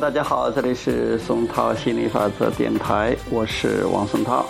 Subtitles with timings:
[0.00, 4.46] 大家好，这里是松涛心理法则电台，我是王松涛。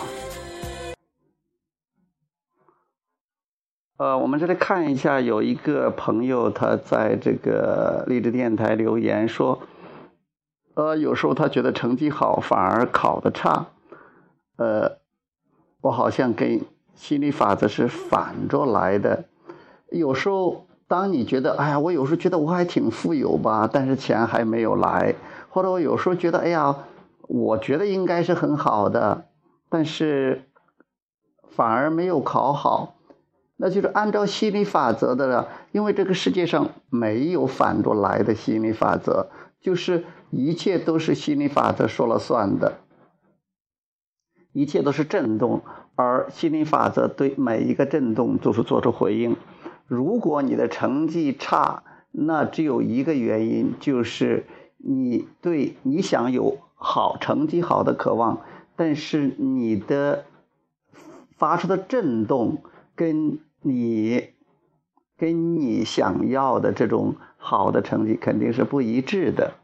[3.97, 9.59] 呃，我们这里看一下，有一个朋友他在这个励志电台留言说，
[10.75, 13.69] 呃，有时候他觉得成绩好反而考的差，
[14.59, 14.99] 呃，
[15.81, 16.61] 我好像跟
[16.95, 19.25] 心理法则是反着来的。
[19.91, 25.15] 有时候，当你觉得，哎呀，我有时候觉得我还挺富有吧，但是钱还没有来，
[25.51, 26.85] 或者我有时候觉得，哎呀，
[27.23, 29.27] 我觉得应该是很好的，
[29.69, 30.45] 但是
[31.51, 32.95] 反而没有考好。
[33.61, 39.27] 那就是按照心理法则的了，因为这个世界上没有反着来的心理法则，
[39.61, 42.79] 就是一切都是心理法则说了算的，
[44.53, 45.63] 一切都是震动，
[45.97, 49.37] 而心理法则对每一个震动都是做出回应。
[49.89, 51.83] 如果你的成绩差，
[52.13, 54.47] 那只有一个原因，就是
[54.79, 58.41] 你对你想有好成绩好的渴望，
[58.75, 60.25] 但是你的
[61.37, 62.63] 发出的震动
[62.97, 63.39] 跟。
[63.61, 64.31] 你
[65.17, 69.55] 跟你想要的这种好的成绩肯定是不一致的，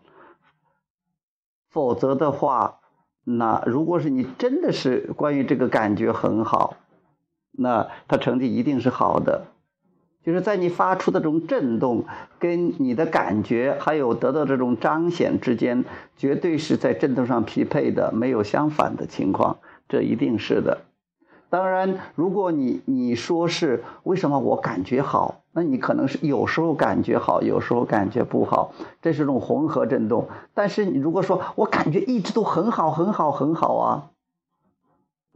[1.70, 2.80] 否则的话，
[3.22, 6.74] 那如果是你真的是关于这个感觉很好，
[7.52, 9.46] 那他成绩一定是好的。
[10.24, 12.04] 就是在你发出的这种震动
[12.38, 15.84] 跟你的感觉还有得到这种彰显之间，
[16.16, 19.58] 绝对是在震动上匹配的，没有相反的情况，
[19.88, 20.78] 这一定是的。
[21.50, 30.26] 当然，如果你你说是为什么我感觉好，那你可能是有时候感觉好，有时候感觉不好，这是种混合震动。
[30.52, 34.10] 但是你如果说我感觉一直都很好，很好，很好啊，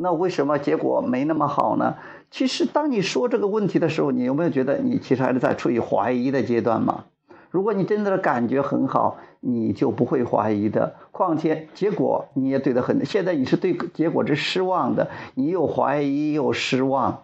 [0.00, 1.96] 那为什么结果没那么好呢？
[2.30, 7.06] 其实当你说这个问题的时候，你有没有觉得你其实还是在处于怀疑的阶段嘛？
[7.50, 10.94] 如果你真的感觉很好，你就不会怀疑的。
[11.10, 17.22] 况且结果你也对的很，现在你是对结果是失望的，你又怀疑又失望，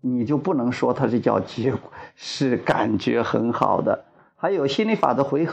[0.00, 4.06] 你就不能说它是叫结果，是感觉很好的。
[4.34, 5.46] 还有心理法则回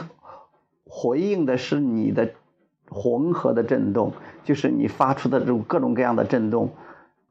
[0.88, 2.32] 回应的是你的
[2.92, 4.12] 混合的震动，
[4.44, 6.70] 就是你发出的这种各种各样的震动，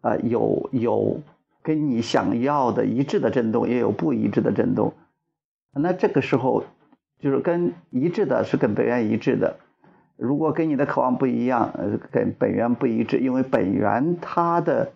[0.02, 1.22] 啊，有有
[1.64, 4.94] 跟你想要的一致的震动，也有不一致的震动。
[5.74, 6.64] 那这个时候，
[7.20, 9.58] 就是跟一致的是跟本源一致的。
[10.18, 14.92] 如果跟你的渴望不一样，呃，跟本源不一致，因为本源它的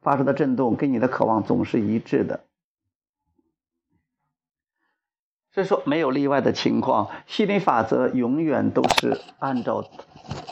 [0.00, 2.40] 发出的震动跟你的渴望总是一致的。
[5.58, 9.84] 所以说，没有例外的情况，心理法则永远都是按照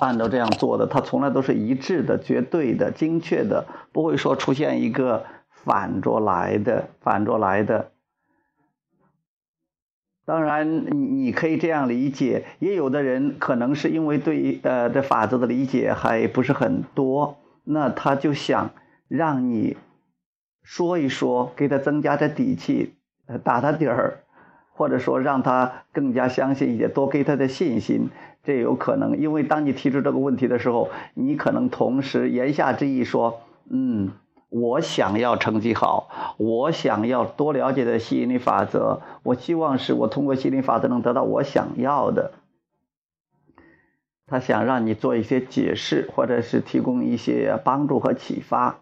[0.01, 7.93] 按照这样做的，它从来都是一致的、绝对的、精确的，不会说出现一个反着来的、反着来的。
[10.25, 18.71] 当然，你你可以这样理解，也有的人可能是因为对呃这法则的理解还不是很多，那他就想
[19.07, 19.77] 让你
[20.65, 22.97] 说一说，给他增加点底气，
[23.45, 24.25] 打打底儿，
[24.77, 28.11] 或者说让他更加相信一些，多给他的信心，
[28.45, 29.19] 这有可能。
[29.19, 34.13] 因为当你提出这个问题的时候，你可能同时言下之意说，嗯。
[34.49, 42.31] 我想要成绩好，我想要多了解的吸引力法则，我希望是我通过吸引力法则能得到我想要的。
[44.29, 48.79] 他想让你做一些解释，或者是提供一些帮助和启发，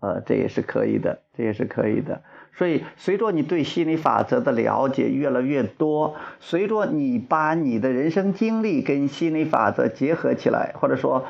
[0.00, 2.22] 呃，这也是可以的，这也是可以的。
[2.56, 11.24] 所以，随着你对心理法则的了解越来越多，随着你把你的人生经历跟心理法则结合起来，或者说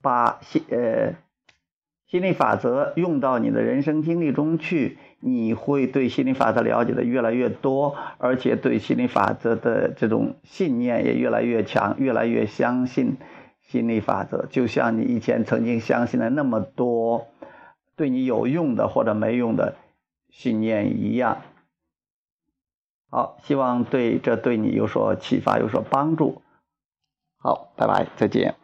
[0.00, 1.14] 把心呃。
[2.06, 13.18] 心理法则用到你的人生经历中去，你会对心理法则了解的越来越多，而且对心理法则的这种信念也越来越强，越来越相信
[13.60, 14.46] 心理法则。
[14.48, 17.26] 就像你以前曾经相信了那么多
[17.94, 19.74] 对你有用的或者没用的
[20.30, 21.42] 信念一样。
[23.10, 26.42] 好，希望对这对你有所启发，有所帮助。
[27.38, 28.54] 好，拜拜，再见。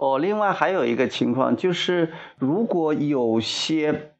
[0.00, 2.08] 哦，另外还有一个情况就是，
[2.38, 4.12] 如果有些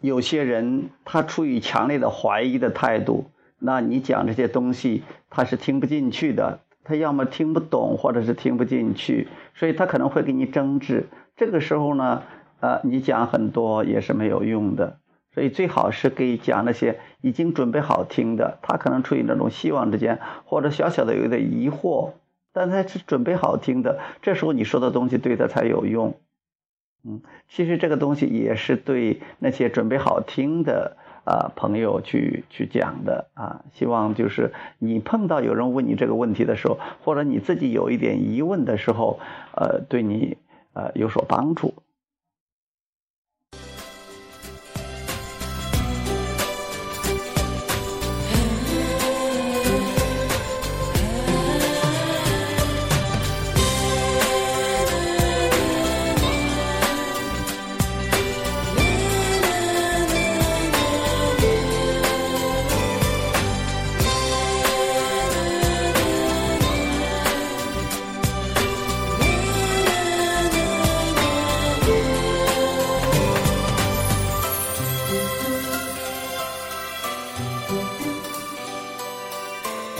[0.00, 3.26] 有些人他出于强烈的怀疑的态度，
[3.60, 11.06] 那你讲这些东西，他是听不进去的，他要么听不懂，或者是听不进去，所以他可能会跟你争执。
[11.36, 12.24] 这个时候呢，
[12.58, 14.98] 呃，你讲很多也是没有用的，
[15.32, 18.58] 所以最好是给讲那些已经准备好听的。
[18.60, 22.10] 他可能处于那种希望之间，或者小小的有点疑惑，
[22.52, 23.98] 但他是准备好听的。
[24.20, 26.14] 这时候你说的东西对他才有用。
[27.04, 33.64] 嗯，其实这个东西也是对那些准备好听的啊朋友去去讲的啊。
[33.72, 39.18] 希望就是你碰到有人问你这个问题的时候，或者你自己有一点疑问的时候，
[39.56, 40.36] 呃，对你
[40.74, 41.74] 呃有所帮助。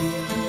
[0.02, 0.41] Thank you.